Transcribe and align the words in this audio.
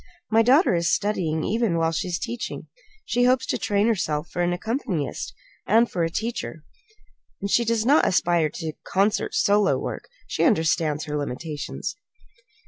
My 0.31 0.41
daughter 0.41 0.73
is 0.73 0.91
studying 0.91 1.43
even 1.43 1.77
while 1.77 1.91
she 1.91 2.07
is 2.07 2.17
teaching. 2.17 2.65
She 3.05 3.25
hopes 3.25 3.45
to 3.45 3.59
train 3.59 3.85
herself 3.85 4.31
for 4.31 4.41
an 4.41 4.51
accompanist, 4.51 5.31
and 5.67 5.91
for 5.91 6.03
a 6.03 6.09
teacher. 6.09 6.63
She 7.47 7.63
does 7.63 7.85
not 7.85 8.07
aspire 8.07 8.49
to 8.49 8.73
concert 8.83 9.35
solo 9.35 9.77
work. 9.77 10.09
She 10.25 10.43
understands 10.43 11.03
her 11.03 11.15
limitations." 11.17 11.95